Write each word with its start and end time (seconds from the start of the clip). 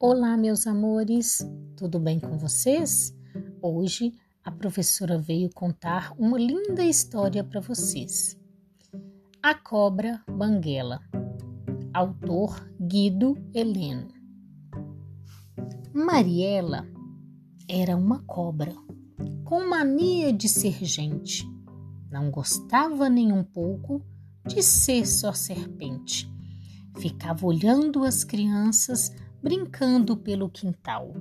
Olá, 0.00 0.36
meus 0.36 0.64
amores, 0.64 1.44
tudo 1.74 1.98
bem 1.98 2.20
com 2.20 2.38
vocês? 2.38 3.12
Hoje 3.60 4.14
a 4.44 4.50
professora 4.52 5.18
veio 5.18 5.50
contar 5.52 6.14
uma 6.16 6.38
linda 6.38 6.84
história 6.84 7.42
para 7.42 7.60
vocês. 7.60 8.38
A 9.42 9.56
Cobra 9.56 10.22
Banguela, 10.30 11.00
autor 11.92 12.70
Guido 12.80 13.36
Heleno. 13.52 14.06
Mariela 15.92 16.86
era 17.68 17.96
uma 17.96 18.22
cobra 18.22 18.72
com 19.44 19.68
mania 19.68 20.32
de 20.32 20.48
ser 20.48 20.84
gente. 20.84 21.44
Não 22.08 22.30
gostava 22.30 23.10
nem 23.10 23.32
um 23.32 23.42
pouco 23.42 24.00
de 24.46 24.62
ser 24.62 25.04
só 25.08 25.32
serpente. 25.32 26.32
Ficava 26.96 27.44
olhando 27.44 28.04
as 28.04 28.22
crianças 28.22 29.10
brincando 29.42 30.16
pelo 30.16 30.48
quintal. 30.48 31.14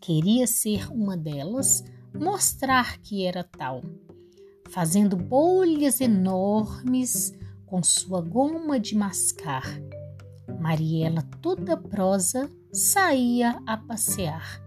Queria 0.00 0.46
ser 0.46 0.92
uma 0.92 1.16
delas, 1.16 1.84
mostrar 2.14 2.98
que 2.98 3.24
era 3.24 3.44
tal. 3.44 3.82
Fazendo 4.70 5.16
bolhas 5.16 6.00
enormes 6.00 7.32
com 7.66 7.82
sua 7.82 8.20
goma 8.20 8.80
de 8.80 8.96
mascar. 8.96 9.64
Mariela, 10.60 11.22
toda 11.40 11.76
prosa, 11.76 12.50
saía 12.72 13.60
a 13.66 13.76
passear. 13.76 14.60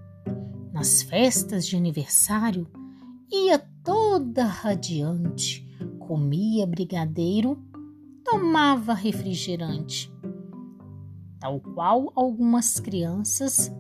Nas 0.72 1.02
festas 1.02 1.66
de 1.66 1.76
aniversário, 1.76 2.68
ia 3.32 3.60
toda 3.84 4.46
radiante, 4.46 5.66
comia 6.00 6.66
brigadeiro, 6.66 7.58
tomava 8.24 8.94
refrigerante 8.94 10.15
tal 11.40 11.60
qual 11.60 12.12
algumas 12.16 12.80
crianças, 12.80 13.72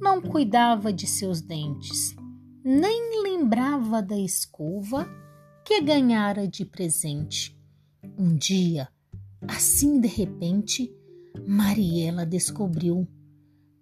não 0.00 0.20
cuidava 0.20 0.92
de 0.92 1.06
seus 1.06 1.40
dentes, 1.40 2.14
nem 2.64 3.22
lembrava 3.22 4.02
da 4.02 4.18
escova 4.18 5.08
que 5.64 5.80
ganhara 5.80 6.48
de 6.48 6.64
presente. 6.64 7.58
Um 8.18 8.36
dia, 8.36 8.88
assim 9.46 10.00
de 10.00 10.08
repente, 10.08 10.94
Mariela 11.46 12.26
descobriu 12.26 13.06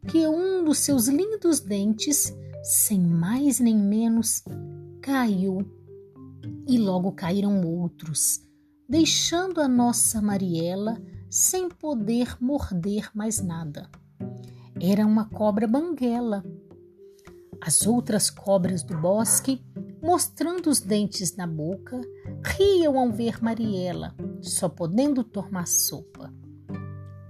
que 0.07 0.27
um 0.27 0.65
dos 0.65 0.79
seus 0.79 1.09
lindos 1.09 1.61
dentes, 1.61 2.35
sem 2.63 3.01
mais 3.01 3.59
nem 3.59 3.77
menos, 3.77 4.43
caiu. 5.01 5.59
E 6.67 6.79
logo 6.79 7.13
caíram 7.13 7.63
outros, 7.63 8.41
deixando 8.89 9.61
a 9.61 9.69
nossa 9.69 10.21
Mariela 10.21 11.01
sem 11.31 11.69
poder 11.69 12.37
morder 12.41 13.11
mais 13.15 13.43
nada. 13.43 13.91
Era 14.81 15.07
uma 15.07 15.29
cobra 15.29 15.67
banguela. 15.67 16.45
As 17.61 17.87
outras 17.87 18.31
cobras 18.31 18.83
do 18.83 18.97
bosque, 18.97 19.61
mostrando 20.03 20.71
os 20.71 20.81
dentes 20.81 21.37
na 21.37 21.47
boca, 21.47 22.01
riam 22.45 22.99
ao 22.99 23.11
ver 23.11 23.43
Mariela, 23.43 24.15
só 24.41 24.69
podendo 24.69 25.25
tomar 25.25 25.67
sopa. 25.67 26.33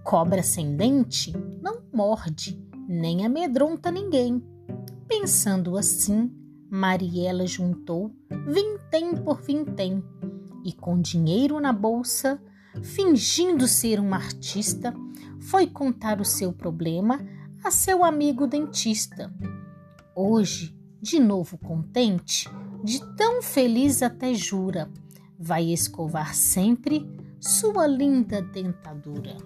Cobra 0.05 0.43
sem 0.43 0.77
dente 0.77 1.33
não 1.63 1.83
morde, 1.93 2.63
nem 2.89 3.25
amedronta 3.25 3.91
ninguém. 3.91 4.43
Pensando 5.07 5.77
assim, 5.77 6.31
Mariela 6.71 7.47
juntou 7.47 8.13
vintém 8.47 9.17
por 9.17 9.41
vintém 9.43 10.03
e, 10.65 10.73
com 10.73 11.01
dinheiro 11.01 11.61
na 11.61 11.73
bolsa, 11.73 12.41
fingindo 12.83 13.67
ser 13.67 14.01
um 14.01 14.15
artista, 14.15 14.95
foi 15.41 15.67
contar 15.67 16.21
o 16.21 16.25
seu 16.25 16.53
problema 16.53 17.21
a 17.65 17.71
seu 17.71 18.05
amigo 18.05 18.47
dentista. 18.47 19.33
Hoje, 20.15 20.77
de 21.01 21.19
novo 21.19 21.59
contente, 21.59 22.49
de 22.83 23.01
tão 23.17 23.43
feliz 23.43 24.03
até 24.03 24.35
jura, 24.35 24.91
vai 25.39 25.65
escovar 25.65 26.35
sempre 26.35 27.09
sua 27.41 27.87
linda 27.87 28.43
dentadura. 28.43 29.37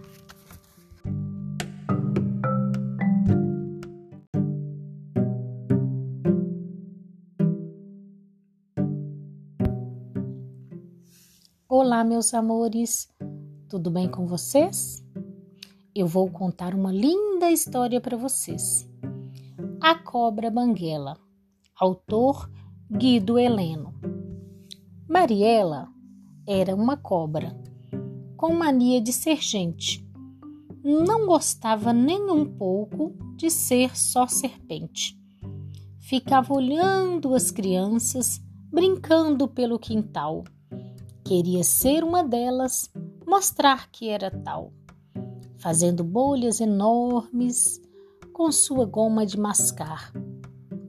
Olá, 11.75 12.05
meus 12.05 12.35
amores, 12.35 13.09
tudo 13.67 13.91
bem 13.91 14.07
com 14.07 14.27
vocês? 14.27 15.03
Eu 15.95 16.07
vou 16.07 16.31
contar 16.31 16.75
uma 16.75 16.93
linda 16.93 17.51
história 17.51 17.99
para 17.99 18.15
vocês. 18.15 18.87
A 19.81 19.95
Cobra 19.95 20.51
Banguela, 20.51 21.17
autor 21.75 22.51
Guido 22.91 23.39
Heleno. 23.39 23.95
Mariela 25.09 25.89
era 26.47 26.77
uma 26.77 26.95
cobra 26.95 27.59
com 28.37 28.53
mania 28.53 29.01
de 29.01 29.11
ser 29.11 29.41
gente. 29.41 30.07
Não 30.85 31.25
gostava 31.25 31.91
nem 31.91 32.31
um 32.31 32.45
pouco 32.45 33.15
de 33.35 33.49
ser 33.49 33.97
só 33.97 34.27
serpente. 34.27 35.19
Ficava 35.99 36.53
olhando 36.53 37.35
as 37.35 37.51
crianças 37.51 38.43
brincando 38.71 39.49
pelo 39.49 39.79
quintal 39.79 40.45
Queria 41.35 41.65
ser 41.65 42.05
uma 42.05 42.23
delas, 42.23 42.91
mostrar 43.27 43.91
que 43.91 44.11
era 44.11 44.31
tal, 44.31 44.71
fazendo 45.57 46.05
bolhas 46.05 46.61
enormes 46.61 47.81
com 48.35 48.53
sua 48.53 48.85
goma 48.85 49.25
de 49.25 49.41
mascar. 49.41 50.13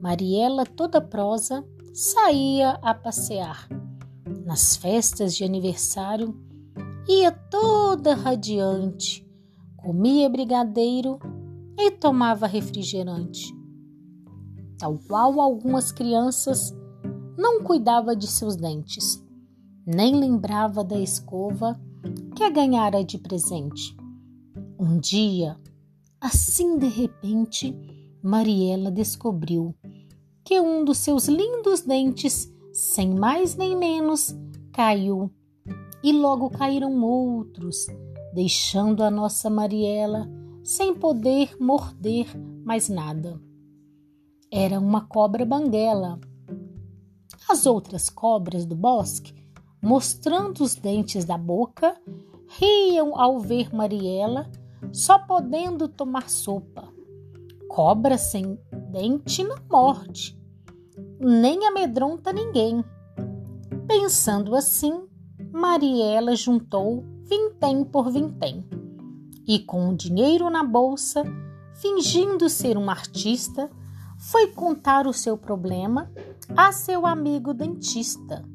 Mariela, 0.02 0.66
toda 0.66 1.00
prosa, 1.00 1.66
saía 1.94 2.72
a 2.82 2.92
passear. 2.92 3.66
Nas 4.44 4.76
festas 4.76 5.34
de 5.34 5.44
aniversário, 5.44 6.38
ia 7.08 7.32
toda 7.32 8.14
radiante, 8.14 9.26
comia 9.78 10.28
brigadeiro 10.28 11.18
e 11.78 11.90
tomava 11.90 12.46
refrigerante. 12.46 13.50
Tal 14.76 14.98
qual 15.08 15.40
algumas 15.40 15.90
crianças, 15.90 16.70
não 17.34 17.62
cuidava 17.62 18.14
de 18.14 18.26
seus 18.26 18.56
dentes 18.56 19.24
nem 19.86 20.14
lembrava 20.14 20.82
da 20.82 20.98
escova 20.98 21.78
que 22.34 22.48
ganhara 22.50 23.04
de 23.04 23.18
presente. 23.18 23.96
Um 24.78 24.98
dia, 24.98 25.58
assim 26.20 26.78
de 26.78 26.88
repente, 26.88 27.74
Mariela 28.22 28.90
descobriu 28.90 29.74
que 30.44 30.60
um 30.60 30.84
dos 30.84 30.98
seus 30.98 31.28
lindos 31.28 31.82
dentes, 31.82 32.52
sem 32.72 33.14
mais 33.14 33.56
nem 33.56 33.76
menos, 33.76 34.34
caiu. 34.72 35.30
E 36.02 36.12
logo 36.12 36.50
caíram 36.50 37.02
outros, 37.02 37.86
deixando 38.34 39.02
a 39.02 39.10
nossa 39.10 39.48
Mariela 39.48 40.28
sem 40.62 40.94
poder 40.94 41.56
morder 41.60 42.26
mais 42.64 42.88
nada. 42.88 43.40
Era 44.50 44.78
uma 44.78 45.06
cobra 45.06 45.44
banguela. 45.44 46.18
As 47.48 47.66
outras 47.66 48.08
cobras 48.08 48.64
do 48.64 48.74
bosque 48.74 49.43
mostrando 49.84 50.64
os 50.64 50.74
dentes 50.74 51.26
da 51.26 51.36
boca, 51.36 51.94
riam 52.58 53.20
ao 53.20 53.38
ver 53.38 53.74
Mariela, 53.74 54.50
só 54.90 55.18
podendo 55.18 55.86
tomar 55.86 56.30
sopa. 56.30 56.88
Cobra 57.68 58.16
sem 58.16 58.58
dente 58.90 59.44
não 59.44 59.58
morde, 59.70 60.40
nem 61.20 61.66
amedronta 61.66 62.32
ninguém. 62.32 62.82
Pensando 63.86 64.56
assim, 64.56 65.06
Mariela 65.52 66.34
juntou 66.34 67.04
vintém 67.24 67.84
por 67.84 68.10
vintém 68.10 68.66
e, 69.46 69.58
com 69.58 69.90
o 69.90 69.96
dinheiro 69.96 70.48
na 70.48 70.64
bolsa, 70.64 71.22
fingindo 71.74 72.48
ser 72.48 72.78
um 72.78 72.88
artista, 72.88 73.70
foi 74.18 74.46
contar 74.46 75.06
o 75.06 75.12
seu 75.12 75.36
problema 75.36 76.10
a 76.56 76.72
seu 76.72 77.04
amigo 77.04 77.52
dentista. 77.52 78.53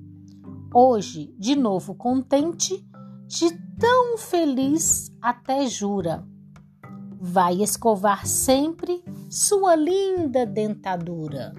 Hoje, 0.73 1.33
de 1.35 1.55
novo 1.55 1.95
contente, 1.95 2.87
de 3.25 3.49
tão 3.79 4.19
feliz 4.19 5.11
até 5.19 5.67
jura. 5.67 6.23
Vai 7.19 7.63
escovar 7.63 8.27
sempre 8.27 9.03
sua 9.31 9.75
linda 9.75 10.45
dentadura. 10.45 11.55